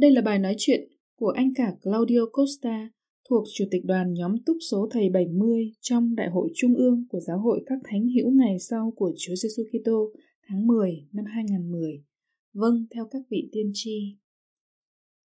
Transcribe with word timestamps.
Đây 0.00 0.10
là 0.10 0.22
bài 0.22 0.38
nói 0.38 0.54
chuyện 0.58 0.88
của 1.16 1.28
anh 1.28 1.54
cả 1.54 1.74
Claudio 1.82 2.20
Costa, 2.32 2.90
thuộc 3.28 3.44
Chủ 3.54 3.64
tịch 3.70 3.84
đoàn 3.84 4.14
nhóm 4.14 4.36
túc 4.46 4.56
số 4.70 4.88
thầy 4.90 5.10
70 5.10 5.72
trong 5.80 6.14
Đại 6.14 6.28
hội 6.30 6.50
Trung 6.54 6.74
ương 6.74 7.06
của 7.08 7.20
Giáo 7.20 7.38
hội 7.38 7.62
các 7.66 7.78
Thánh 7.84 8.08
hữu 8.08 8.30
ngày 8.30 8.58
sau 8.58 8.92
của 8.96 9.12
Chúa 9.18 9.34
Giêsu 9.34 9.62
Kitô 9.72 10.12
tháng 10.48 10.66
10 10.66 11.06
năm 11.12 11.24
2010. 11.24 12.04
Vâng, 12.52 12.86
theo 12.94 13.06
các 13.10 13.22
vị 13.30 13.48
tiên 13.52 13.70
tri. 13.74 14.16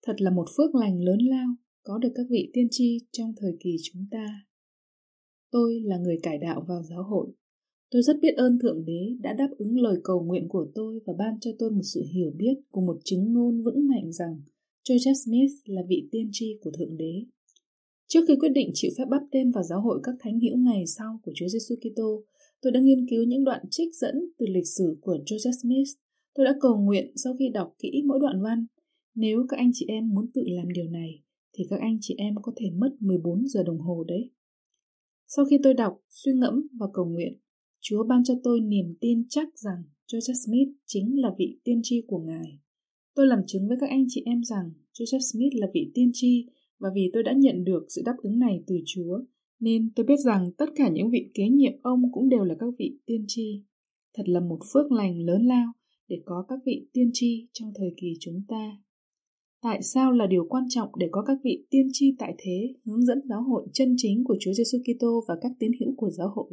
Thật 0.06 0.22
là 0.22 0.32
một 0.32 0.46
phước 0.58 0.76
lành 0.76 1.04
lớn 1.04 1.20
lao 1.22 1.48
có 1.84 1.98
được 1.98 2.12
các 2.16 2.26
vị 2.30 2.50
tiên 2.54 2.68
tri 2.72 2.98
trong 3.12 3.34
thời 3.38 3.58
kỳ 3.60 3.76
chúng 3.84 4.06
ta. 4.12 4.46
Tôi 5.52 5.82
là 5.84 5.98
người 5.98 6.20
cải 6.24 6.38
đạo 6.38 6.66
vào 6.68 6.84
giáo 6.84 7.04
hội. 7.04 7.28
Tôi 7.92 8.02
rất 8.02 8.18
biết 8.22 8.34
ơn 8.38 8.60
Thượng 8.60 8.86
Đế 8.86 9.16
đã 9.22 9.34
đáp 9.34 9.50
ứng 9.58 9.80
lời 9.80 10.00
cầu 10.04 10.24
nguyện 10.24 10.48
của 10.50 10.68
tôi 10.76 11.00
và 11.06 11.14
ban 11.18 11.40
cho 11.42 11.52
tôi 11.60 11.72
một 11.72 11.84
sự 11.84 12.04
hiểu 12.14 12.32
biết 12.36 12.54
cùng 12.72 12.86
một 12.86 12.98
chứng 13.04 13.34
ngôn 13.34 13.62
vững 13.64 13.88
mạnh 13.88 14.12
rằng 14.12 14.42
Joseph 14.88 15.14
Smith 15.26 15.52
là 15.66 15.82
vị 15.90 16.08
tiên 16.12 16.30
tri 16.32 16.58
của 16.62 16.72
Thượng 16.78 16.98
Đế. 16.98 17.26
Trước 18.08 18.20
khi 18.28 18.36
quyết 18.40 18.50
định 18.50 18.72
chịu 18.74 18.92
phép 18.98 19.04
bắp 19.10 19.22
tên 19.32 19.52
vào 19.52 19.64
giáo 19.64 19.82
hội 19.82 20.00
các 20.04 20.16
thánh 20.20 20.40
hữu 20.40 20.58
ngày 20.58 20.84
sau 20.88 21.20
của 21.24 21.32
Chúa 21.36 21.48
Giêsu 21.48 21.76
Kitô, 21.76 22.24
tôi 22.62 22.72
đã 22.72 22.80
nghiên 22.80 23.08
cứu 23.10 23.24
những 23.24 23.44
đoạn 23.44 23.62
trích 23.70 23.96
dẫn 23.96 24.16
từ 24.38 24.46
lịch 24.50 24.68
sử 24.68 24.98
của 25.02 25.18
Joseph 25.26 25.52
Smith. 25.62 25.90
Tôi 26.36 26.46
đã 26.46 26.56
cầu 26.62 26.78
nguyện 26.78 27.14
sau 27.16 27.36
khi 27.40 27.50
đọc 27.54 27.76
kỹ 27.80 28.04
mỗi 28.06 28.20
đoạn 28.22 28.42
văn. 28.44 28.66
Nếu 29.16 29.46
các 29.50 29.58
anh 29.58 29.72
chị 29.74 29.86
em 29.90 30.10
muốn 30.10 30.32
tự 30.34 30.42
làm 30.48 30.74
điều 30.74 30.88
này, 30.90 31.24
thì 31.54 31.64
các 31.70 31.80
anh 31.80 31.98
chị 32.02 32.16
em 32.18 32.36
có 32.42 32.52
thể 32.56 32.70
mất 32.70 32.90
14 33.00 33.48
giờ 33.48 33.64
đồng 33.64 33.80
hồ 33.80 34.04
đấy. 34.08 34.32
Sau 35.28 35.46
khi 35.46 35.58
tôi 35.64 35.74
đọc, 35.74 36.02
suy 36.10 36.32
ngẫm 36.34 36.68
và 36.80 36.88
cầu 36.94 37.06
nguyện, 37.06 37.34
Chúa 37.82 38.04
ban 38.04 38.24
cho 38.24 38.34
tôi 38.44 38.60
niềm 38.60 38.86
tin 39.02 39.24
chắc 39.30 39.48
rằng 39.60 39.84
Joseph 40.08 40.46
Smith 40.46 40.70
chính 40.86 41.22
là 41.22 41.30
vị 41.38 41.60
tiên 41.64 41.80
tri 41.84 42.04
của 42.08 42.20
Ngài. 42.20 42.60
Tôi 43.18 43.28
làm 43.28 43.40
chứng 43.48 43.68
với 43.68 43.78
các 43.80 43.90
anh 43.90 44.06
chị 44.08 44.22
em 44.26 44.44
rằng 44.44 44.72
Joseph 44.94 45.20
Smith 45.20 45.54
là 45.56 45.68
vị 45.74 45.92
tiên 45.94 46.12
tri 46.14 46.46
và 46.80 46.90
vì 46.96 47.10
tôi 47.14 47.24
đã 47.24 47.34
nhận 47.38 47.64
được 47.64 47.86
sự 47.90 48.02
đáp 48.06 48.16
ứng 48.18 48.40
này 48.40 48.64
từ 48.68 48.76
Chúa, 48.86 49.20
nên 49.60 49.92
tôi 49.96 50.06
biết 50.06 50.20
rằng 50.26 50.52
tất 50.58 50.66
cả 50.76 50.90
những 50.90 51.10
vị 51.10 51.32
kế 51.34 51.50
nhiệm 51.50 51.74
ông 51.82 52.02
cũng 52.12 52.30
đều 52.30 52.44
là 52.44 52.56
các 52.60 52.70
vị 52.80 52.98
tiên 53.06 53.26
tri. 53.28 53.64
Thật 54.18 54.24
là 54.26 54.40
một 54.40 54.60
phước 54.74 54.92
lành 54.92 55.20
lớn 55.26 55.42
lao 55.46 55.72
để 56.08 56.22
có 56.26 56.46
các 56.48 56.60
vị 56.66 56.88
tiên 56.94 57.10
tri 57.14 57.48
trong 57.54 57.72
thời 57.76 57.94
kỳ 58.02 58.08
chúng 58.20 58.42
ta. 58.48 58.82
Tại 59.62 59.84
sao 59.84 60.12
là 60.12 60.28
điều 60.28 60.46
quan 60.50 60.64
trọng 60.70 60.90
để 61.00 61.08
có 61.12 61.24
các 61.28 61.38
vị 61.44 61.66
tiên 61.70 61.88
tri 61.94 62.16
tại 62.20 62.36
thế 62.38 62.74
hướng 62.86 63.06
dẫn 63.06 63.22
giáo 63.30 63.44
hội 63.44 63.68
chân 63.74 63.94
chính 63.98 64.24
của 64.24 64.38
Chúa 64.40 64.54
Giêsu 64.54 64.78
Kitô 64.78 65.24
và 65.28 65.36
các 65.42 65.52
tín 65.60 65.72
hữu 65.80 65.96
của 65.98 66.10
giáo 66.10 66.30
hội? 66.36 66.52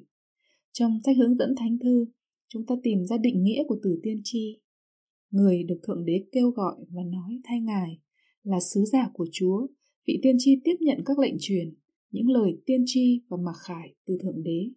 Trong 0.73 0.99
sách 1.05 1.17
hướng 1.17 1.37
dẫn 1.37 1.55
thánh 1.57 1.79
thư, 1.79 2.07
chúng 2.49 2.67
ta 2.67 2.75
tìm 2.83 3.07
ra 3.07 3.17
định 3.17 3.43
nghĩa 3.45 3.65
của 3.69 3.77
từ 3.83 4.01
tiên 4.03 4.21
tri 4.25 4.64
người 5.31 5.63
được 5.63 5.81
Thượng 5.83 6.05
Đế 6.05 6.25
kêu 6.33 6.51
gọi 6.51 6.75
và 6.91 7.03
nói 7.03 7.41
thay 7.45 7.61
Ngài 7.61 8.01
là 8.43 8.61
sứ 8.61 8.85
giả 8.93 9.11
của 9.15 9.27
Chúa, 9.33 9.67
vị 10.07 10.19
tiên 10.23 10.37
tri 10.39 10.61
tiếp 10.65 10.77
nhận 10.81 10.99
các 11.05 11.19
lệnh 11.19 11.35
truyền, 11.41 11.75
những 12.11 12.29
lời 12.29 12.57
tiên 12.67 12.83
tri 12.87 13.23
và 13.29 13.37
mặc 13.45 13.57
khải 13.67 13.95
từ 14.07 14.19
Thượng 14.23 14.43
Đế. 14.43 14.71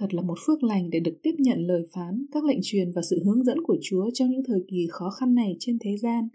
Thật 0.00 0.14
là 0.14 0.22
một 0.22 0.38
phước 0.46 0.62
lành 0.62 0.90
để 0.90 1.00
được 1.00 1.18
tiếp 1.22 1.34
nhận 1.38 1.58
lời 1.66 1.82
phán, 1.92 2.26
các 2.32 2.44
lệnh 2.44 2.58
truyền 2.62 2.92
và 2.92 3.02
sự 3.10 3.22
hướng 3.24 3.44
dẫn 3.44 3.58
của 3.62 3.76
Chúa 3.82 4.10
trong 4.14 4.30
những 4.30 4.44
thời 4.46 4.60
kỳ 4.68 4.86
khó 4.90 5.10
khăn 5.10 5.34
này 5.34 5.56
trên 5.60 5.78
thế 5.80 5.96
gian. 5.96 6.28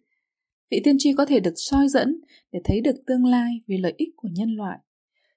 Vị 0.72 0.82
tiên 0.84 0.96
tri 1.00 1.14
có 1.14 1.26
thể 1.26 1.40
được 1.40 1.54
soi 1.56 1.88
dẫn 1.90 2.22
để 2.52 2.60
thấy 2.64 2.82
được 2.82 2.96
tương 3.08 3.26
lai 3.26 3.62
vì 3.68 3.78
lợi 3.78 3.94
ích 3.98 4.10
của 4.16 4.30
nhân 4.32 4.50
loại. 4.50 4.80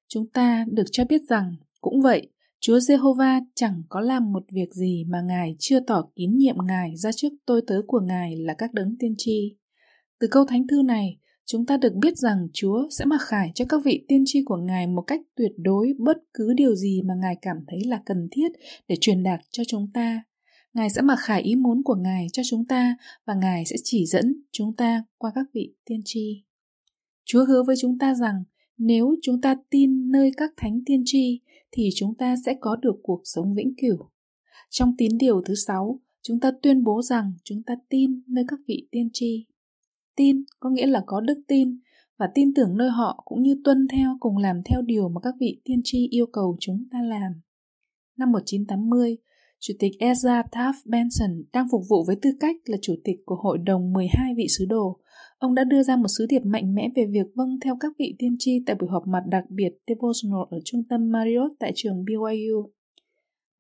Chúng 0.09 0.27
ta 0.27 0.67
được 0.73 0.87
cho 0.93 1.05
biết 1.05 1.23
rằng, 1.29 1.57
cũng 1.81 2.03
vậy, 2.03 2.29
Chúa 2.63 2.81
Giê-hô-va 2.81 3.41
chẳng 3.55 3.83
có 3.89 4.01
làm 4.01 4.33
một 4.33 4.43
việc 4.53 4.75
gì 4.75 5.05
mà 5.09 5.21
Ngài 5.21 5.57
chưa 5.59 5.81
tỏ 5.81 6.09
kín 6.17 6.37
nhiệm 6.37 6.57
Ngài 6.67 6.97
ra 6.97 7.11
trước 7.17 7.29
tôi 7.47 7.63
tớ 7.67 7.83
của 7.87 8.01
Ngài 8.01 8.37
là 8.37 8.55
các 8.55 8.75
đấng 8.75 8.97
tiên 8.99 9.15
tri. 9.19 9.57
Từ 10.19 10.29
câu 10.31 10.45
thánh 10.45 10.67
thư 10.67 10.83
này, 10.83 11.19
chúng 11.47 11.67
ta 11.67 11.77
được 11.77 11.95
biết 11.95 12.19
rằng 12.19 12.49
Chúa 12.53 12.89
sẽ 12.91 13.05
mặc 13.05 13.21
khải 13.21 13.53
cho 13.55 13.65
các 13.69 13.81
vị 13.85 14.05
tiên 14.09 14.23
tri 14.27 14.43
của 14.45 14.57
Ngài 14.57 14.87
một 14.87 15.03
cách 15.03 15.21
tuyệt 15.37 15.53
đối 15.57 15.93
bất 15.99 16.17
cứ 16.35 16.53
điều 16.57 16.75
gì 16.75 17.03
mà 17.03 17.15
Ngài 17.15 17.37
cảm 17.43 17.57
thấy 17.69 17.85
là 17.85 18.03
cần 18.07 18.29
thiết 18.31 18.53
để 18.89 18.97
truyền 19.01 19.23
đạt 19.23 19.41
cho 19.51 19.63
chúng 19.69 19.91
ta. 19.95 20.23
Ngài 20.75 20.91
sẽ 20.91 21.03
mặc 21.03 21.19
khải 21.21 21.43
ý 21.43 21.57
muốn 21.57 21.83
của 21.83 21.97
Ngài 21.97 22.27
cho 22.33 22.43
chúng 22.51 22.67
ta 22.67 22.97
và 23.27 23.35
Ngài 23.35 23.65
sẽ 23.67 23.77
chỉ 23.85 24.07
dẫn 24.07 24.43
chúng 24.53 24.77
ta 24.77 25.05
qua 25.19 25.33
các 25.35 25.47
vị 25.55 25.75
tiên 25.85 26.01
tri. 26.05 26.45
Chúa 27.25 27.45
hứa 27.45 27.63
với 27.63 27.77
chúng 27.81 27.99
ta 27.99 28.15
rằng 28.15 28.45
nếu 28.79 29.17
chúng 29.23 29.41
ta 29.41 29.57
tin 29.71 30.11
nơi 30.11 30.31
các 30.37 30.51
thánh 30.57 30.81
tiên 30.87 31.03
tri 31.05 31.41
thì 31.73 31.89
chúng 31.97 32.15
ta 32.15 32.37
sẽ 32.47 32.55
có 32.61 32.77
được 32.77 33.01
cuộc 33.03 33.21
sống 33.25 33.55
vĩnh 33.55 33.75
cửu. 33.77 34.11
Trong 34.71 34.95
tín 34.99 35.19
điều 35.19 35.43
thứ 35.45 35.55
sáu, 35.55 36.01
chúng 36.23 36.41
ta 36.41 36.53
tuyên 36.63 36.85
bố 36.85 37.03
rằng 37.03 37.33
chúng 37.45 37.63
ta 37.63 37.75
tin 37.89 38.23
nơi 38.27 38.45
các 38.49 38.59
vị 38.67 38.89
tiên 38.91 39.09
tri. 39.13 39.47
Tin 40.17 40.45
có 40.61 40.71
nghĩa 40.71 40.87
là 40.87 41.03
có 41.07 41.21
đức 41.21 41.43
tin 41.49 41.79
và 42.19 42.31
tin 42.35 42.55
tưởng 42.55 42.77
nơi 42.77 42.91
họ 42.91 43.23
cũng 43.25 43.43
như 43.43 43.57
tuân 43.65 43.89
theo 43.89 44.17
cùng 44.21 44.37
làm 44.37 44.63
theo 44.65 44.83
điều 44.83 45.09
mà 45.09 45.21
các 45.21 45.35
vị 45.41 45.61
tiên 45.65 45.81
tri 45.85 46.09
yêu 46.09 46.27
cầu 46.33 46.57
chúng 46.61 46.85
ta 46.91 47.03
làm. 47.03 47.33
Năm 48.17 48.33
1980, 48.33 49.17
Chủ 49.61 49.75
tịch 49.79 49.93
Ezra 49.99 50.43
Taft 50.53 50.73
Benson 50.85 51.43
đang 51.53 51.67
phục 51.71 51.83
vụ 51.89 52.05
với 52.07 52.17
tư 52.23 52.31
cách 52.41 52.57
là 52.65 52.77
chủ 52.83 52.95
tịch 53.05 53.17
của 53.25 53.37
Hội 53.43 53.59
đồng 53.59 53.93
12 53.93 54.35
vị 54.37 54.47
sứ 54.49 54.65
đồ. 54.65 54.99
Ông 55.39 55.55
đã 55.55 55.65
đưa 55.65 55.83
ra 55.83 55.97
một 55.97 56.09
sứ 56.09 56.27
điệp 56.29 56.41
mạnh 56.45 56.75
mẽ 56.75 56.89
về 56.97 57.07
việc 57.11 57.27
vâng 57.35 57.59
theo 57.65 57.77
các 57.81 57.93
vị 57.99 58.15
tiên 58.19 58.37
tri 58.39 58.63
tại 58.67 58.77
buổi 58.81 58.89
họp 58.89 59.07
mặt 59.07 59.23
đặc 59.27 59.45
biệt 59.49 59.71
Devotional 59.89 60.47
ở 60.51 60.59
trung 60.65 60.83
tâm 60.89 61.13
Marriott 61.13 61.53
tại 61.59 61.73
trường 61.75 62.05
BYU. 62.05 62.71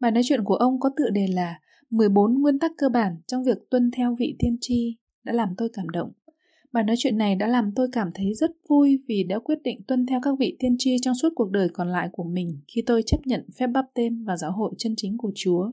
Bài 0.00 0.10
nói 0.10 0.22
chuyện 0.26 0.44
của 0.44 0.54
ông 0.54 0.80
có 0.80 0.90
tựa 0.96 1.10
đề 1.10 1.26
là 1.26 1.60
14 1.90 2.40
nguyên 2.40 2.58
tắc 2.58 2.72
cơ 2.78 2.88
bản 2.88 3.16
trong 3.26 3.44
việc 3.44 3.58
tuân 3.70 3.90
theo 3.96 4.16
vị 4.18 4.36
tiên 4.38 4.56
tri 4.60 4.96
đã 5.24 5.32
làm 5.32 5.48
tôi 5.56 5.68
cảm 5.72 5.88
động. 5.88 6.12
Bài 6.72 6.84
nói 6.84 6.96
chuyện 6.98 7.18
này 7.18 7.34
đã 7.34 7.46
làm 7.46 7.72
tôi 7.76 7.88
cảm 7.92 8.10
thấy 8.14 8.34
rất 8.34 8.50
vui 8.68 9.02
vì 9.08 9.24
đã 9.28 9.38
quyết 9.38 9.58
định 9.64 9.80
tuân 9.88 10.06
theo 10.06 10.20
các 10.22 10.34
vị 10.38 10.56
tiên 10.58 10.76
tri 10.78 10.96
trong 11.02 11.14
suốt 11.14 11.28
cuộc 11.34 11.50
đời 11.50 11.68
còn 11.68 11.88
lại 11.88 12.08
của 12.12 12.24
mình 12.24 12.60
khi 12.74 12.82
tôi 12.86 13.02
chấp 13.06 13.18
nhận 13.24 13.46
phép 13.58 13.66
bắp 13.66 13.84
tên 13.94 14.24
và 14.24 14.36
giáo 14.36 14.52
hội 14.52 14.72
chân 14.78 14.94
chính 14.96 15.18
của 15.18 15.32
Chúa. 15.34 15.70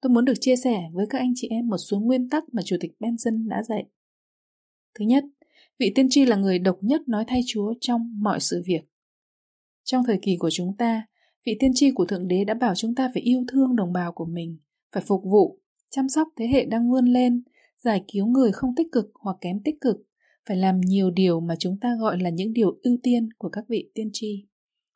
Tôi 0.00 0.10
muốn 0.10 0.24
được 0.24 0.34
chia 0.40 0.56
sẻ 0.56 0.82
với 0.92 1.06
các 1.10 1.18
anh 1.18 1.32
chị 1.36 1.48
em 1.48 1.68
một 1.68 1.78
số 1.78 2.00
nguyên 2.00 2.28
tắc 2.28 2.44
mà 2.54 2.62
Chủ 2.62 2.76
tịch 2.80 2.92
Benson 3.00 3.48
đã 3.48 3.62
dạy. 3.62 3.84
Thứ 4.98 5.04
nhất, 5.04 5.24
vị 5.78 5.92
tiên 5.94 6.06
tri 6.10 6.24
là 6.24 6.36
người 6.36 6.58
độc 6.58 6.78
nhất 6.80 7.08
nói 7.08 7.24
thay 7.26 7.40
Chúa 7.46 7.74
trong 7.80 8.22
mọi 8.22 8.40
sự 8.40 8.62
việc. 8.66 8.80
Trong 9.84 10.04
thời 10.06 10.18
kỳ 10.22 10.36
của 10.36 10.50
chúng 10.50 10.76
ta, 10.76 11.06
vị 11.46 11.56
tiên 11.60 11.70
tri 11.74 11.90
của 11.90 12.04
Thượng 12.04 12.28
Đế 12.28 12.44
đã 12.44 12.54
bảo 12.54 12.74
chúng 12.74 12.94
ta 12.94 13.10
phải 13.14 13.22
yêu 13.22 13.44
thương 13.48 13.76
đồng 13.76 13.92
bào 13.92 14.12
của 14.12 14.24
mình, 14.24 14.58
phải 14.92 15.02
phục 15.06 15.22
vụ, 15.24 15.58
chăm 15.90 16.08
sóc 16.08 16.28
thế 16.36 16.46
hệ 16.46 16.64
đang 16.64 16.90
vươn 16.90 17.04
lên, 17.04 17.42
giải 17.78 18.04
cứu 18.12 18.26
người 18.26 18.52
không 18.52 18.74
tích 18.76 18.86
cực 18.92 19.10
hoặc 19.14 19.36
kém 19.40 19.62
tích 19.62 19.80
cực, 19.80 19.96
phải 20.48 20.56
làm 20.56 20.80
nhiều 20.80 21.10
điều 21.10 21.40
mà 21.40 21.56
chúng 21.58 21.76
ta 21.80 21.96
gọi 22.00 22.18
là 22.20 22.30
những 22.30 22.52
điều 22.52 22.78
ưu 22.82 22.96
tiên 23.02 23.28
của 23.38 23.48
các 23.48 23.64
vị 23.68 23.90
tiên 23.94 24.10
tri. 24.12 24.46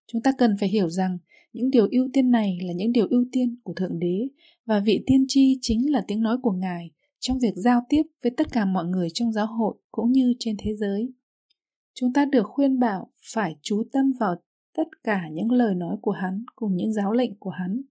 Chúng 0.06 0.22
ta 0.22 0.32
cần 0.38 0.56
phải 0.60 0.68
hiểu 0.68 0.88
rằng 0.90 1.18
những 1.52 1.70
điều 1.70 1.88
ưu 1.90 2.08
tiên 2.12 2.30
này 2.30 2.58
là 2.62 2.72
những 2.72 2.92
điều 2.92 3.06
ưu 3.10 3.24
tiên 3.32 3.56
của 3.62 3.74
Thượng 3.74 3.98
Đế 3.98 4.28
và 4.66 4.80
vị 4.80 5.02
tiên 5.06 5.24
tri 5.28 5.58
chính 5.60 5.92
là 5.92 6.04
tiếng 6.08 6.22
nói 6.22 6.36
của 6.42 6.52
Ngài 6.52 6.90
trong 7.20 7.38
việc 7.38 7.54
giao 7.56 7.80
tiếp 7.88 8.02
với 8.22 8.32
tất 8.36 8.52
cả 8.52 8.64
mọi 8.64 8.84
người 8.84 9.08
trong 9.14 9.32
giáo 9.32 9.46
hội 9.46 9.74
cũng 9.90 10.12
như 10.12 10.34
trên 10.38 10.56
thế 10.58 10.76
giới. 10.76 11.12
Chúng 11.94 12.12
ta 12.12 12.24
được 12.24 12.46
khuyên 12.46 12.78
bảo 12.78 13.10
phải 13.34 13.56
chú 13.62 13.82
tâm 13.92 14.12
vào 14.20 14.34
tất 14.76 14.88
cả 15.04 15.28
những 15.32 15.50
lời 15.50 15.74
nói 15.74 15.96
của 16.02 16.10
Hắn 16.10 16.44
cùng 16.56 16.76
những 16.76 16.92
giáo 16.92 17.12
lệnh 17.12 17.34
của 17.38 17.50
Hắn. 17.50 17.82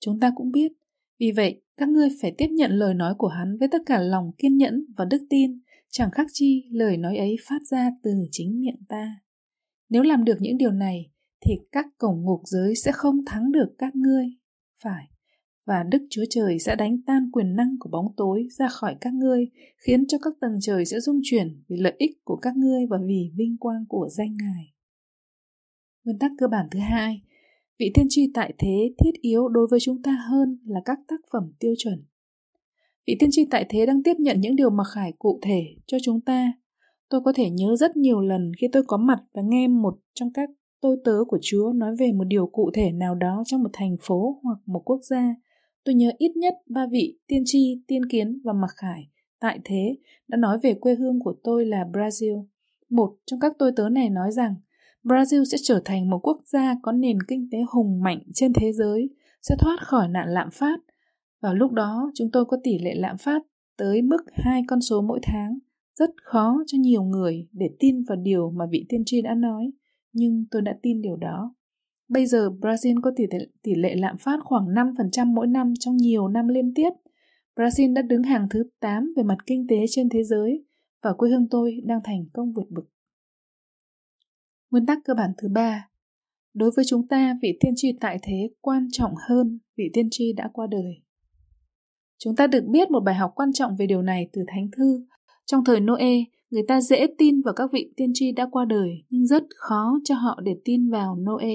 Chúng 0.00 0.20
ta 0.20 0.32
cũng 0.36 0.52
biết, 0.52 0.72
vì 1.18 1.32
vậy 1.36 1.62
các 1.76 1.88
ngươi 1.88 2.08
phải 2.22 2.34
tiếp 2.38 2.48
nhận 2.50 2.70
lời 2.70 2.94
nói 2.94 3.14
của 3.18 3.28
Hắn 3.28 3.58
với 3.58 3.68
tất 3.72 3.82
cả 3.86 3.98
lòng 3.98 4.32
kiên 4.38 4.56
nhẫn 4.56 4.84
và 4.96 5.04
đức 5.04 5.26
tin, 5.30 5.60
chẳng 5.90 6.10
khác 6.10 6.26
chi 6.32 6.64
lời 6.70 6.96
nói 6.96 7.16
ấy 7.16 7.36
phát 7.48 7.62
ra 7.70 7.90
từ 8.02 8.10
chính 8.30 8.60
miệng 8.60 8.80
ta. 8.88 9.20
Nếu 9.88 10.02
làm 10.02 10.24
được 10.24 10.36
những 10.40 10.58
điều 10.58 10.70
này, 10.72 11.10
thì 11.40 11.54
các 11.72 11.86
cổng 11.98 12.22
ngục 12.24 12.40
giới 12.44 12.74
sẽ 12.76 12.92
không 12.92 13.24
thắng 13.26 13.52
được 13.52 13.74
các 13.78 13.96
ngươi. 13.96 14.26
Phải, 14.82 15.04
và 15.66 15.82
Đức 15.90 16.06
Chúa 16.10 16.24
Trời 16.30 16.58
sẽ 16.58 16.76
đánh 16.76 17.02
tan 17.06 17.30
quyền 17.32 17.56
năng 17.56 17.76
của 17.80 17.90
bóng 17.92 18.12
tối 18.16 18.48
ra 18.58 18.68
khỏi 18.68 18.96
các 19.00 19.14
ngươi, 19.14 19.48
khiến 19.78 20.06
cho 20.06 20.18
các 20.22 20.34
tầng 20.40 20.58
trời 20.60 20.84
sẽ 20.84 21.00
rung 21.00 21.20
chuyển 21.22 21.62
vì 21.68 21.76
lợi 21.76 21.94
ích 21.98 22.24
của 22.24 22.36
các 22.36 22.56
ngươi 22.56 22.86
và 22.90 22.98
vì 23.06 23.32
vinh 23.36 23.56
quang 23.58 23.84
của 23.88 24.08
danh 24.10 24.36
Ngài. 24.42 24.74
Nguyên 26.04 26.18
tắc 26.18 26.30
cơ 26.38 26.48
bản 26.48 26.66
thứ 26.70 26.78
hai, 26.78 27.22
Vị 27.78 27.90
tiên 27.94 28.06
tri 28.08 28.30
tại 28.34 28.54
thế 28.58 28.94
thiết 28.98 29.20
yếu 29.20 29.48
đối 29.48 29.66
với 29.70 29.80
chúng 29.80 30.02
ta 30.02 30.18
hơn 30.30 30.58
là 30.66 30.80
các 30.84 30.98
tác 31.08 31.20
phẩm 31.32 31.52
tiêu 31.58 31.74
chuẩn. 31.78 32.04
Vị 33.06 33.16
tiên 33.18 33.28
tri 33.32 33.44
tại 33.50 33.66
thế 33.68 33.86
đang 33.86 34.02
tiếp 34.02 34.14
nhận 34.18 34.40
những 34.40 34.56
điều 34.56 34.70
mặc 34.70 34.86
khải 34.94 35.12
cụ 35.18 35.38
thể 35.42 35.76
cho 35.86 35.98
chúng 36.02 36.20
ta. 36.20 36.52
Tôi 37.08 37.20
có 37.24 37.32
thể 37.32 37.50
nhớ 37.50 37.76
rất 37.76 37.96
nhiều 37.96 38.20
lần 38.20 38.52
khi 38.60 38.66
tôi 38.72 38.82
có 38.86 38.96
mặt 38.96 39.18
và 39.32 39.42
nghe 39.44 39.68
một 39.68 39.98
trong 40.14 40.32
các 40.32 40.50
tôi 40.80 40.96
tớ 41.04 41.24
của 41.28 41.38
Chúa 41.42 41.72
nói 41.72 41.96
về 41.98 42.12
một 42.12 42.24
điều 42.24 42.46
cụ 42.46 42.70
thể 42.74 42.92
nào 42.92 43.14
đó 43.14 43.42
trong 43.46 43.62
một 43.62 43.70
thành 43.72 43.96
phố 44.00 44.40
hoặc 44.42 44.58
một 44.66 44.82
quốc 44.84 45.00
gia. 45.02 45.34
Tôi 45.84 45.94
nhớ 45.94 46.10
ít 46.18 46.36
nhất 46.36 46.54
ba 46.66 46.86
vị 46.90 47.18
tiên 47.26 47.42
tri, 47.46 47.82
tiên 47.86 48.06
kiến 48.10 48.40
và 48.44 48.52
mặc 48.52 48.70
khải 48.76 49.08
tại 49.40 49.58
thế 49.64 49.96
đã 50.28 50.36
nói 50.36 50.58
về 50.62 50.74
quê 50.74 50.94
hương 50.94 51.20
của 51.20 51.34
tôi 51.44 51.66
là 51.66 51.84
Brazil. 51.92 52.44
Một 52.90 53.16
trong 53.26 53.40
các 53.40 53.52
tôi 53.58 53.72
tớ 53.76 53.88
này 53.88 54.10
nói 54.10 54.32
rằng 54.32 54.54
Brazil 55.04 55.44
sẽ 55.44 55.58
trở 55.62 55.80
thành 55.84 56.10
một 56.10 56.18
quốc 56.22 56.40
gia 56.44 56.76
có 56.82 56.92
nền 56.92 57.22
kinh 57.28 57.48
tế 57.52 57.58
hùng 57.70 58.00
mạnh 58.02 58.22
trên 58.34 58.52
thế 58.52 58.72
giới, 58.72 59.10
sẽ 59.42 59.54
thoát 59.58 59.76
khỏi 59.80 60.08
nạn 60.08 60.28
lạm 60.28 60.48
phát. 60.52 60.80
Vào 61.40 61.54
lúc 61.54 61.72
đó, 61.72 62.10
chúng 62.14 62.30
tôi 62.30 62.44
có 62.44 62.56
tỷ 62.64 62.78
lệ 62.78 62.94
lạm 62.94 63.16
phát 63.18 63.42
tới 63.76 64.02
mức 64.02 64.24
hai 64.32 64.62
con 64.68 64.80
số 64.80 65.00
mỗi 65.00 65.20
tháng. 65.22 65.58
Rất 65.94 66.10
khó 66.22 66.58
cho 66.66 66.78
nhiều 66.78 67.02
người 67.02 67.48
để 67.52 67.70
tin 67.78 68.02
vào 68.08 68.16
điều 68.16 68.50
mà 68.50 68.66
vị 68.70 68.86
tiên 68.88 69.02
tri 69.06 69.22
đã 69.22 69.34
nói, 69.34 69.70
nhưng 70.18 70.44
tôi 70.50 70.62
đã 70.62 70.78
tin 70.82 71.02
điều 71.02 71.16
đó. 71.16 71.54
Bây 72.08 72.26
giờ 72.26 72.50
Brazil 72.60 73.00
có 73.02 73.10
tỷ 73.16 73.24
lệ, 73.30 73.38
tỷ 73.62 73.74
lệ 73.74 73.94
lạm 73.94 74.18
phát 74.18 74.40
khoảng 74.44 74.66
5% 74.66 75.26
mỗi 75.34 75.46
năm 75.46 75.74
trong 75.80 75.96
nhiều 75.96 76.28
năm 76.28 76.48
liên 76.48 76.72
tiếp. 76.74 76.90
Brazil 77.56 77.94
đã 77.94 78.02
đứng 78.02 78.22
hàng 78.22 78.46
thứ 78.50 78.64
8 78.80 79.10
về 79.16 79.22
mặt 79.22 79.38
kinh 79.46 79.66
tế 79.68 79.76
trên 79.90 80.08
thế 80.08 80.24
giới 80.24 80.64
và 81.02 81.12
quê 81.12 81.30
hương 81.30 81.48
tôi 81.50 81.80
đang 81.84 82.00
thành 82.04 82.24
công 82.32 82.52
vượt 82.52 82.70
bực. 82.70 82.84
Nguyên 84.70 84.86
tắc 84.86 84.98
cơ 85.04 85.14
bản 85.14 85.32
thứ 85.38 85.48
ba 85.48 85.88
Đối 86.54 86.70
với 86.76 86.84
chúng 86.84 87.08
ta, 87.08 87.38
vị 87.42 87.56
tiên 87.60 87.72
tri 87.76 87.92
tại 88.00 88.18
thế 88.22 88.50
quan 88.60 88.88
trọng 88.92 89.12
hơn 89.28 89.58
vị 89.76 89.90
tiên 89.92 90.08
tri 90.10 90.32
đã 90.32 90.50
qua 90.52 90.66
đời. 90.70 91.02
Chúng 92.18 92.36
ta 92.36 92.46
được 92.46 92.64
biết 92.64 92.90
một 92.90 93.00
bài 93.00 93.14
học 93.14 93.32
quan 93.34 93.52
trọng 93.52 93.76
về 93.76 93.86
điều 93.86 94.02
này 94.02 94.28
từ 94.32 94.44
Thánh 94.48 94.70
Thư. 94.76 95.06
Trong 95.46 95.64
thời 95.64 95.80
Noe, 95.80 96.10
người 96.50 96.62
ta 96.68 96.80
dễ 96.80 97.06
tin 97.18 97.42
vào 97.42 97.54
các 97.54 97.70
vị 97.72 97.92
tiên 97.96 98.10
tri 98.14 98.32
đã 98.32 98.48
qua 98.50 98.64
đời, 98.64 99.04
nhưng 99.10 99.26
rất 99.26 99.44
khó 99.56 99.98
cho 100.04 100.14
họ 100.14 100.40
để 100.44 100.60
tin 100.64 100.90
vào 100.90 101.16
Noe. 101.16 101.54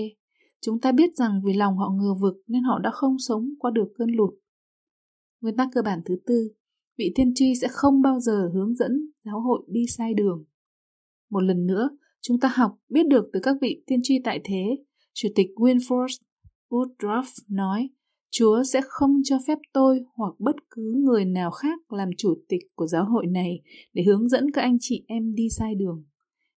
Chúng 0.62 0.80
ta 0.80 0.92
biết 0.92 1.16
rằng 1.16 1.42
vì 1.46 1.54
lòng 1.54 1.78
họ 1.78 1.90
ngừa 1.90 2.14
vực 2.22 2.36
nên 2.48 2.64
họ 2.64 2.80
đã 2.80 2.90
không 2.94 3.20
sống 3.20 3.50
qua 3.60 3.72
được 3.72 3.88
cơn 3.98 4.10
lụt. 4.12 4.34
Nguyên 5.42 5.56
tắc 5.56 5.70
cơ 5.72 5.82
bản 5.82 6.02
thứ 6.06 6.16
tư, 6.26 6.52
vị 6.98 7.12
tiên 7.16 7.32
tri 7.36 7.56
sẽ 7.62 7.68
không 7.72 8.02
bao 8.02 8.20
giờ 8.20 8.50
hướng 8.54 8.76
dẫn 8.76 8.92
giáo 9.26 9.42
hội 9.42 9.64
đi 9.68 9.86
sai 9.88 10.14
đường. 10.14 10.46
Một 11.30 11.40
lần 11.40 11.66
nữa, 11.66 11.90
chúng 12.22 12.40
ta 12.40 12.52
học 12.56 12.78
biết 12.90 13.08
được 13.08 13.30
từ 13.34 13.40
các 13.44 13.56
vị 13.62 13.84
tiên 13.88 14.00
tri 14.04 14.20
tại 14.24 14.42
thế. 14.44 14.78
Chủ 15.14 15.30
tịch 15.36 15.48
Winford 15.56 16.18
Woodruff 16.70 17.24
nói, 17.50 17.90
Chúa 18.36 18.64
sẽ 18.64 18.82
không 18.88 19.22
cho 19.24 19.38
phép 19.48 19.58
tôi 19.74 20.06
hoặc 20.16 20.34
bất 20.40 20.56
cứ 20.70 20.94
người 21.06 21.26
nào 21.26 21.52
khác 21.52 21.94
làm 21.94 22.10
chủ 22.18 22.36
tịch 22.48 22.62
của 22.76 22.88
giáo 22.88 23.06
hội 23.06 23.28
này 23.28 23.62
để 23.94 24.04
hướng 24.04 24.30
dẫn 24.30 24.52
các 24.52 24.62
anh 24.62 24.78
chị 24.80 25.04
em 25.08 25.36
đi 25.36 25.50
sai 25.50 25.76
đường. 25.76 26.04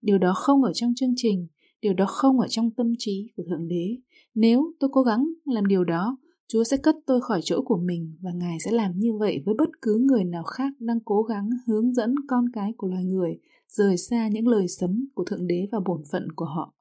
Điều 0.03 0.19
đó 0.19 0.35
không 0.37 0.63
ở 0.63 0.73
trong 0.73 0.95
chương 0.97 1.15
trình, 1.17 1.47
điều 1.83 1.95
đó 1.95 2.05
không 2.09 2.41
ở 2.41 2.49
trong 2.49 2.71
tâm 2.71 2.93
trí 2.99 3.29
của 3.37 3.43
Thượng 3.49 3.69
Đế. 3.69 3.97
Nếu 4.35 4.73
tôi 4.81 4.91
cố 4.93 5.03
gắng 5.03 5.29
làm 5.45 5.67
điều 5.67 5.85
đó, 5.85 6.17
Chúa 6.49 6.65
sẽ 6.65 6.77
cất 6.77 6.97
tôi 7.07 7.21
khỏi 7.21 7.41
chỗ 7.45 7.63
của 7.63 7.79
mình 7.79 8.13
và 8.21 8.31
Ngài 8.35 8.59
sẽ 8.65 8.71
làm 8.71 8.93
như 8.97 9.13
vậy 9.19 9.43
với 9.47 9.55
bất 9.59 9.69
cứ 9.83 9.99
người 10.07 10.25
nào 10.25 10.45
khác 10.45 10.73
đang 10.79 11.01
cố 11.05 11.23
gắng 11.23 11.51
hướng 11.67 11.95
dẫn 11.95 12.15
con 12.29 12.45
cái 12.53 12.73
của 12.77 12.89
loài 12.89 13.05
người 13.05 13.39
rời 13.69 13.97
xa 13.97 14.29
những 14.29 14.49
lời 14.49 14.69
sấm 14.69 15.09
của 15.15 15.25
Thượng 15.25 15.47
Đế 15.47 15.69
và 15.73 15.79
bổn 15.87 16.03
phận 16.13 16.29
của 16.37 16.47
họ. 16.47 16.75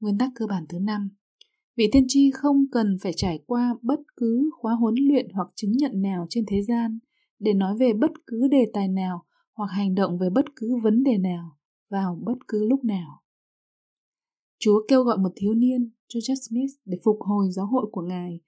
Nguyên 0.00 0.18
tắc 0.18 0.30
cơ 0.34 0.46
bản 0.46 0.64
thứ 0.68 0.78
năm 0.78 1.10
Vị 1.76 1.88
tiên 1.92 2.04
tri 2.08 2.30
không 2.30 2.64
cần 2.72 2.96
phải 3.02 3.12
trải 3.16 3.38
qua 3.46 3.74
bất 3.82 4.00
cứ 4.16 4.50
khóa 4.58 4.74
huấn 4.74 4.94
luyện 4.94 5.28
hoặc 5.32 5.48
chứng 5.54 5.72
nhận 5.72 6.02
nào 6.02 6.26
trên 6.28 6.44
thế 6.48 6.62
gian 6.62 6.98
để 7.38 7.54
nói 7.54 7.76
về 7.78 7.92
bất 7.92 8.10
cứ 8.26 8.48
đề 8.48 8.70
tài 8.72 8.88
nào 8.88 9.24
hoặc 9.54 9.66
hành 9.70 9.94
động 9.94 10.18
về 10.18 10.30
bất 10.30 10.44
cứ 10.56 10.76
vấn 10.82 11.04
đề 11.04 11.18
nào 11.18 11.56
vào 11.90 12.18
bất 12.26 12.48
cứ 12.48 12.68
lúc 12.68 12.84
nào. 12.84 13.22
Chúa 14.58 14.82
kêu 14.88 15.02
gọi 15.02 15.18
một 15.18 15.32
thiếu 15.36 15.54
niên, 15.54 15.90
Joseph 16.08 16.48
Smith, 16.48 16.70
để 16.84 16.98
phục 17.04 17.16
hồi 17.20 17.46
giáo 17.50 17.66
hội 17.66 17.86
của 17.92 18.02
Ngài. 18.02 18.40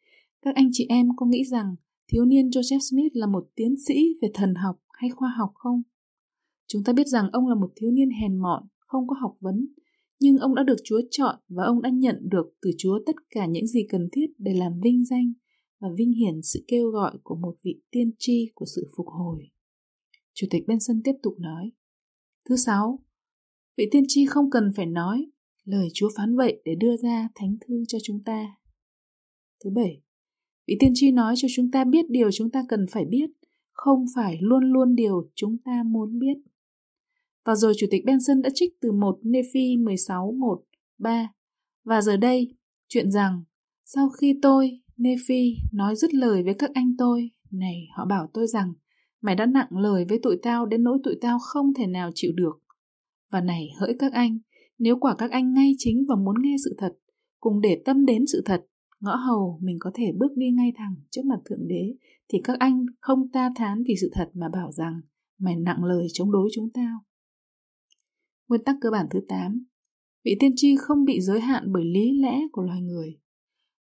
Các 0.43 0.55
anh 0.55 0.69
chị 0.73 0.87
em 0.89 1.09
có 1.17 1.27
nghĩ 1.27 1.45
rằng 1.45 1.77
thiếu 2.13 2.25
niên 2.25 2.49
Joseph 2.49 2.79
Smith 2.91 3.13
là 3.13 3.27
một 3.27 3.49
tiến 3.55 3.75
sĩ 3.87 4.19
về 4.23 4.31
thần 4.35 4.55
học 4.55 4.77
hay 4.89 5.11
khoa 5.11 5.35
học 5.39 5.51
không? 5.55 5.83
Chúng 6.67 6.85
ta 6.85 6.93
biết 6.93 7.07
rằng 7.07 7.31
ông 7.33 7.47
là 7.47 7.55
một 7.55 7.73
thiếu 7.77 7.91
niên 7.91 8.11
hèn 8.11 8.37
mọn, 8.37 8.63
không 8.79 9.07
có 9.07 9.17
học 9.21 9.37
vấn, 9.41 9.67
nhưng 10.23 10.37
ông 10.37 10.55
đã 10.55 10.63
được 10.63 10.77
Chúa 10.85 11.01
chọn 11.11 11.37
và 11.49 11.65
ông 11.65 11.83
đã 11.83 11.91
nhận 11.91 12.17
được 12.23 12.47
từ 12.63 12.71
Chúa 12.79 12.99
tất 13.07 13.17
cả 13.31 13.47
những 13.47 13.67
gì 13.67 13.87
cần 13.89 14.09
thiết 14.13 14.27
để 14.39 14.55
làm 14.55 14.81
vinh 14.83 15.05
danh 15.05 15.33
và 15.81 15.89
vinh 15.97 16.13
hiển 16.13 16.43
sự 16.43 16.65
kêu 16.69 16.91
gọi 16.91 17.19
của 17.23 17.35
một 17.35 17.57
vị 17.63 17.81
tiên 17.91 18.11
tri 18.19 18.51
của 18.55 18.67
sự 18.75 18.89
phục 18.97 19.07
hồi. 19.07 19.51
Chủ 20.35 20.47
tịch 20.51 20.63
Benson 20.67 21.01
tiếp 21.05 21.13
tục 21.23 21.35
nói. 21.39 21.73
Thứ 22.49 22.57
sáu, 22.57 22.99
vị 23.77 23.89
tiên 23.91 24.05
tri 24.09 24.27
không 24.27 24.51
cần 24.51 24.71
phải 24.77 24.87
nói, 24.87 25.27
lời 25.65 25.89
Chúa 25.95 26.09
phán 26.17 26.37
vậy 26.37 26.63
để 26.65 26.75
đưa 26.75 26.97
ra 26.97 27.29
thánh 27.35 27.57
thư 27.67 27.85
cho 27.89 27.99
chúng 28.03 28.23
ta. 28.25 28.47
Thứ 29.65 29.71
bảy, 29.71 30.03
vị 30.67 30.77
tiên 30.81 30.93
tri 30.95 31.11
nói 31.13 31.35
cho 31.37 31.49
chúng 31.57 31.71
ta 31.71 31.85
biết 31.85 32.11
điều 32.11 32.31
chúng 32.33 32.51
ta 32.51 32.65
cần 32.69 32.87
phải 32.91 33.05
biết, 33.05 33.31
không 33.73 34.05
phải 34.17 34.39
luôn 34.41 34.65
luôn 34.65 34.95
điều 34.95 35.31
chúng 35.35 35.57
ta 35.65 35.83
muốn 35.87 36.19
biết. 36.19 36.37
Và 37.45 37.55
rồi 37.55 37.73
Chủ 37.79 37.87
tịch 37.91 38.05
Benson 38.05 38.43
đã 38.43 38.51
trích 38.55 38.81
từ 38.81 38.93
một 38.93 39.19
Nephi 39.23 39.77
16 39.77 40.33
1 40.33 40.63
3 40.99 41.29
và 41.85 42.01
giờ 42.03 42.17
đây, 42.17 42.55
chuyện 42.89 43.11
rằng, 43.11 43.43
sau 43.85 44.09
khi 44.09 44.39
tôi, 44.43 44.81
Nephi, 44.97 45.57
nói 45.73 45.97
dứt 45.97 46.15
lời 46.15 46.43
với 46.43 46.55
các 46.55 46.71
anh 46.75 46.95
tôi, 46.99 47.31
này, 47.51 47.89
họ 47.97 48.07
bảo 48.07 48.31
tôi 48.35 48.47
rằng, 48.47 48.73
mày 49.21 49.35
đã 49.35 49.47
nặng 49.47 49.69
lời 49.71 50.05
với 50.09 50.19
tụi 50.23 50.37
tao 50.43 50.67
đến 50.67 50.83
nỗi 50.83 50.99
tụi 51.05 51.15
tao 51.21 51.39
không 51.39 51.75
thể 51.75 51.87
nào 51.87 52.11
chịu 52.15 52.33
được. 52.35 52.63
Và 53.31 53.41
này, 53.41 53.69
hỡi 53.79 53.97
các 53.99 54.13
anh, 54.13 54.39
nếu 54.79 54.97
quả 54.97 55.15
các 55.15 55.31
anh 55.31 55.53
ngay 55.53 55.75
chính 55.79 56.05
và 56.09 56.17
muốn 56.17 56.37
nghe 56.43 56.57
sự 56.65 56.75
thật, 56.79 56.93
cùng 57.41 57.61
để 57.61 57.83
tâm 57.85 58.07
đến 58.07 58.25
sự 58.27 58.43
thật, 58.45 58.67
ngõ 59.01 59.17
hầu 59.17 59.59
mình 59.63 59.77
có 59.81 59.91
thể 59.95 60.13
bước 60.19 60.37
đi 60.37 60.51
ngay 60.51 60.73
thẳng 60.77 60.95
trước 61.11 61.25
mặt 61.25 61.39
thượng 61.45 61.69
đế, 61.69 61.95
thì 62.29 62.41
các 62.45 62.59
anh 62.59 62.87
không 63.01 63.29
ta 63.29 63.51
thán 63.57 63.83
vì 63.87 63.95
sự 64.01 64.11
thật 64.13 64.31
mà 64.35 64.49
bảo 64.49 64.73
rằng, 64.73 65.01
mày 65.39 65.57
nặng 65.57 65.85
lời 65.85 66.07
chống 66.13 66.33
đối 66.33 66.49
chúng 66.55 66.71
tao. 66.75 66.99
Nguyên 68.53 68.65
tắc 68.65 68.77
cơ 68.81 68.91
bản 68.91 69.07
thứ 69.11 69.21
8 69.29 69.65
Vị 70.25 70.37
tiên 70.41 70.53
tri 70.57 70.77
không 70.77 71.05
bị 71.05 71.21
giới 71.21 71.41
hạn 71.41 71.73
bởi 71.73 71.85
lý 71.85 72.21
lẽ 72.23 72.41
của 72.53 72.63
loài 72.63 72.83
người. 72.83 73.19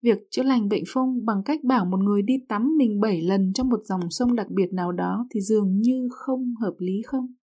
Việc 0.01 0.17
chữa 0.31 0.43
lành 0.43 0.69
bệnh 0.69 0.83
phong 0.87 1.25
bằng 1.25 1.41
cách 1.45 1.63
bảo 1.63 1.85
một 1.85 1.97
người 1.97 2.21
đi 2.21 2.33
tắm 2.49 2.77
mình 2.77 2.99
7 2.99 3.21
lần 3.21 3.53
trong 3.53 3.69
một 3.69 3.79
dòng 3.83 3.99
sông 4.09 4.35
đặc 4.35 4.47
biệt 4.49 4.73
nào 4.73 4.91
đó 4.91 5.27
thì 5.31 5.41
dường 5.41 5.81
như 5.81 6.09
không 6.11 6.53
hợp 6.61 6.73
lý 6.79 7.01
không? 7.05 7.33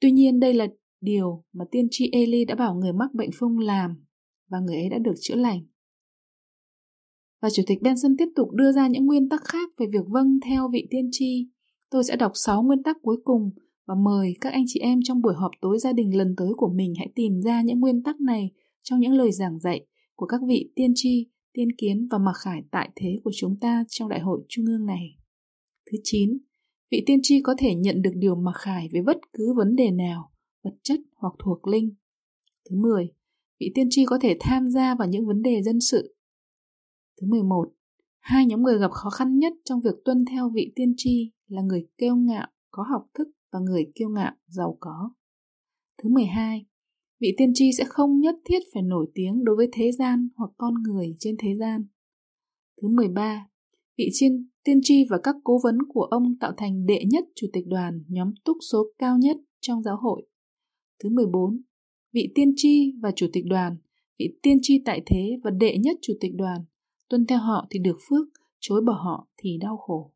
Tuy 0.00 0.10
nhiên 0.10 0.40
đây 0.40 0.54
là 0.54 0.66
điều 1.00 1.44
mà 1.52 1.64
tiên 1.70 1.88
tri 1.90 2.10
Eli 2.12 2.44
đã 2.44 2.54
bảo 2.54 2.74
người 2.74 2.92
mắc 2.92 3.14
bệnh 3.14 3.30
phong 3.34 3.58
làm 3.58 4.04
và 4.48 4.60
người 4.60 4.76
ấy 4.76 4.88
đã 4.88 4.98
được 4.98 5.14
chữa 5.20 5.36
lành. 5.36 5.60
Và 7.42 7.50
Chủ 7.50 7.62
tịch 7.66 7.82
Benson 7.82 8.16
tiếp 8.18 8.28
tục 8.36 8.50
đưa 8.52 8.72
ra 8.72 8.88
những 8.88 9.06
nguyên 9.06 9.28
tắc 9.28 9.44
khác 9.44 9.70
về 9.78 9.86
việc 9.92 10.04
vâng 10.08 10.38
theo 10.44 10.68
vị 10.72 10.86
tiên 10.90 11.08
tri. 11.12 11.48
Tôi 11.90 12.04
sẽ 12.04 12.16
đọc 12.16 12.32
6 12.34 12.62
nguyên 12.62 12.82
tắc 12.82 12.96
cuối 13.02 13.16
cùng 13.24 13.50
và 13.86 13.94
mời 13.94 14.36
các 14.40 14.52
anh 14.52 14.64
chị 14.66 14.80
em 14.80 15.00
trong 15.04 15.22
buổi 15.22 15.34
họp 15.34 15.50
tối 15.60 15.78
gia 15.78 15.92
đình 15.92 16.16
lần 16.16 16.34
tới 16.36 16.48
của 16.56 16.72
mình 16.74 16.94
hãy 16.98 17.08
tìm 17.14 17.40
ra 17.42 17.62
những 17.62 17.80
nguyên 17.80 18.02
tắc 18.02 18.20
này 18.20 18.50
trong 18.82 19.00
những 19.00 19.12
lời 19.12 19.32
giảng 19.32 19.60
dạy 19.60 19.86
của 20.14 20.26
các 20.26 20.40
vị 20.48 20.70
tiên 20.74 20.92
tri, 20.94 21.26
tiên 21.52 21.68
kiến 21.78 22.08
và 22.10 22.18
mặc 22.18 22.32
khải 22.36 22.62
tại 22.70 22.90
thế 22.96 23.20
của 23.24 23.30
chúng 23.34 23.56
ta 23.60 23.84
trong 23.88 24.08
đại 24.08 24.20
hội 24.20 24.40
trung 24.48 24.66
ương 24.66 24.86
này. 24.86 25.18
Thứ 25.90 25.98
9. 26.02 26.38
Vị 26.90 27.02
tiên 27.06 27.18
tri 27.22 27.40
có 27.42 27.54
thể 27.58 27.74
nhận 27.74 28.02
được 28.02 28.12
điều 28.14 28.34
mặc 28.34 28.54
khải 28.54 28.88
về 28.92 29.02
bất 29.02 29.16
cứ 29.32 29.54
vấn 29.56 29.76
đề 29.76 29.90
nào, 29.90 30.30
vật 30.64 30.74
chất 30.82 31.00
hoặc 31.14 31.34
thuộc 31.38 31.66
linh. 31.66 31.94
Thứ 32.70 32.76
10. 32.76 33.12
Vị 33.60 33.72
tiên 33.74 33.86
tri 33.90 34.04
có 34.04 34.18
thể 34.20 34.36
tham 34.40 34.68
gia 34.68 34.94
vào 34.94 35.08
những 35.08 35.26
vấn 35.26 35.42
đề 35.42 35.62
dân 35.62 35.80
sự. 35.80 36.14
Thứ 37.20 37.26
11. 37.26 37.72
Hai 38.18 38.46
nhóm 38.46 38.62
người 38.62 38.78
gặp 38.78 38.90
khó 38.90 39.10
khăn 39.10 39.38
nhất 39.38 39.52
trong 39.64 39.80
việc 39.80 39.94
tuân 40.04 40.24
theo 40.24 40.50
vị 40.54 40.72
tiên 40.74 40.94
tri 40.96 41.32
là 41.48 41.62
người 41.62 41.86
kêu 41.98 42.16
ngạo, 42.16 42.48
có 42.70 42.84
học 42.90 43.06
thức 43.14 43.28
và 43.56 43.60
người 43.64 43.86
kiêu 43.94 44.08
ngạo, 44.08 44.32
giàu 44.46 44.76
có. 44.80 45.10
Thứ 46.02 46.08
12. 46.08 46.66
Vị 47.20 47.34
tiên 47.36 47.52
tri 47.54 47.72
sẽ 47.78 47.84
không 47.88 48.20
nhất 48.20 48.34
thiết 48.44 48.58
phải 48.74 48.82
nổi 48.82 49.06
tiếng 49.14 49.44
đối 49.44 49.56
với 49.56 49.68
thế 49.72 49.92
gian 49.92 50.28
hoặc 50.36 50.50
con 50.56 50.74
người 50.82 51.16
trên 51.18 51.36
thế 51.38 51.54
gian. 51.58 51.86
Thứ 52.82 52.88
13. 52.88 53.48
Vị 53.98 54.08
chiên, 54.12 54.48
tiên 54.64 54.80
tri 54.82 55.04
và 55.10 55.18
các 55.22 55.36
cố 55.44 55.60
vấn 55.64 55.78
của 55.88 56.02
ông 56.02 56.38
tạo 56.40 56.52
thành 56.56 56.86
đệ 56.86 57.04
nhất 57.10 57.24
chủ 57.34 57.46
tịch 57.52 57.66
đoàn 57.66 58.04
nhóm 58.08 58.34
túc 58.44 58.56
số 58.70 58.86
cao 58.98 59.18
nhất 59.18 59.36
trong 59.60 59.82
giáo 59.82 59.96
hội. 59.96 60.22
Thứ 60.98 61.08
14. 61.08 61.62
Vị 62.12 62.32
tiên 62.34 62.52
tri 62.56 62.92
và 63.02 63.10
chủ 63.16 63.26
tịch 63.32 63.44
đoàn, 63.46 63.76
vị 64.18 64.38
tiên 64.42 64.58
tri 64.62 64.82
tại 64.84 65.02
thế 65.06 65.38
và 65.44 65.50
đệ 65.50 65.78
nhất 65.78 65.96
chủ 66.02 66.12
tịch 66.20 66.32
đoàn, 66.34 66.60
tuân 67.08 67.26
theo 67.26 67.38
họ 67.38 67.66
thì 67.70 67.78
được 67.78 67.96
phước, 68.08 68.28
chối 68.60 68.82
bỏ 68.86 68.92
họ 68.92 69.28
thì 69.36 69.58
đau 69.60 69.76
khổ. 69.76 70.12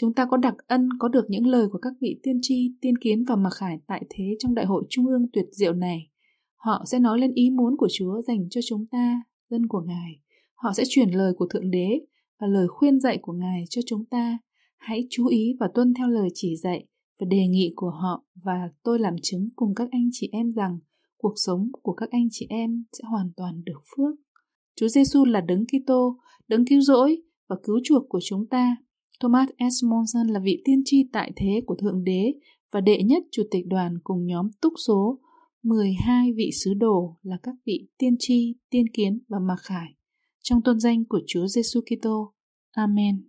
Chúng 0.00 0.14
ta 0.14 0.26
có 0.30 0.36
đặc 0.36 0.54
ân 0.66 0.88
có 0.98 1.08
được 1.08 1.24
những 1.28 1.46
lời 1.46 1.68
của 1.72 1.78
các 1.78 1.92
vị 2.00 2.20
tiên 2.22 2.38
tri, 2.42 2.72
tiên 2.80 2.98
kiến 2.98 3.24
và 3.24 3.36
mặc 3.36 3.50
khải 3.50 3.78
tại 3.86 4.04
thế 4.10 4.24
trong 4.38 4.54
đại 4.54 4.66
hội 4.66 4.84
trung 4.88 5.06
ương 5.06 5.26
tuyệt 5.32 5.44
diệu 5.52 5.72
này. 5.72 6.10
Họ 6.56 6.84
sẽ 6.86 6.98
nói 6.98 7.18
lên 7.18 7.32
ý 7.34 7.50
muốn 7.50 7.76
của 7.76 7.88
Chúa 7.98 8.22
dành 8.22 8.48
cho 8.50 8.60
chúng 8.68 8.86
ta 8.86 9.22
dân 9.50 9.66
của 9.66 9.80
Ngài. 9.80 10.20
Họ 10.54 10.72
sẽ 10.76 10.82
truyền 10.88 11.10
lời 11.10 11.32
của 11.36 11.46
Thượng 11.46 11.70
Đế 11.70 12.00
và 12.40 12.46
lời 12.46 12.68
khuyên 12.68 13.00
dạy 13.00 13.18
của 13.22 13.32
Ngài 13.32 13.64
cho 13.70 13.82
chúng 13.86 14.04
ta. 14.04 14.38
Hãy 14.76 15.06
chú 15.10 15.26
ý 15.26 15.56
và 15.60 15.68
tuân 15.74 15.94
theo 15.94 16.08
lời 16.08 16.28
chỉ 16.34 16.56
dạy 16.56 16.86
và 17.20 17.26
đề 17.30 17.46
nghị 17.46 17.72
của 17.76 17.90
họ 17.90 18.24
và 18.44 18.70
tôi 18.82 18.98
làm 18.98 19.14
chứng 19.22 19.48
cùng 19.56 19.74
các 19.74 19.88
anh 19.90 20.08
chị 20.12 20.28
em 20.32 20.52
rằng 20.52 20.78
cuộc 21.16 21.34
sống 21.36 21.70
của 21.82 21.92
các 21.92 22.10
anh 22.10 22.28
chị 22.30 22.46
em 22.50 22.84
sẽ 22.92 23.04
hoàn 23.10 23.30
toàn 23.36 23.62
được 23.64 23.80
phước. 23.96 24.14
Chúa 24.76 24.88
Giêsu 24.88 25.24
là 25.24 25.40
đấng 25.40 25.64
Kitô, 25.66 26.18
đấng 26.48 26.64
cứu 26.66 26.80
rỗi 26.80 27.22
và 27.48 27.56
cứu 27.62 27.80
chuộc 27.84 28.02
của 28.08 28.20
chúng 28.22 28.46
ta. 28.46 28.76
Thomas 29.20 29.48
S. 29.58 29.84
Monson 29.84 30.26
là 30.26 30.40
vị 30.40 30.62
tiên 30.64 30.82
tri 30.84 31.08
tại 31.12 31.32
thế 31.36 31.60
của 31.66 31.74
Thượng 31.74 32.04
Đế 32.04 32.32
và 32.72 32.80
đệ 32.80 33.02
nhất 33.02 33.22
chủ 33.32 33.42
tịch 33.50 33.66
đoàn 33.66 33.98
cùng 34.04 34.26
nhóm 34.26 34.50
túc 34.60 34.72
số 34.86 35.18
12 35.62 36.32
vị 36.36 36.50
sứ 36.64 36.74
đồ 36.74 37.16
là 37.22 37.36
các 37.42 37.54
vị 37.66 37.88
tiên 37.98 38.16
tri, 38.18 38.54
tiên 38.70 38.84
kiến 38.94 39.18
và 39.28 39.38
mặc 39.38 39.58
khải 39.62 39.94
trong 40.42 40.62
tôn 40.62 40.80
danh 40.80 41.04
của 41.04 41.20
Chúa 41.26 41.46
Giêsu 41.46 41.80
Kitô. 41.80 42.34
Amen. 42.70 43.27